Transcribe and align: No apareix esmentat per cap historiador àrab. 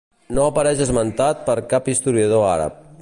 No 0.37 0.45
apareix 0.51 0.81
esmentat 0.85 1.43
per 1.51 1.57
cap 1.75 1.93
historiador 1.95 2.47
àrab. 2.55 2.83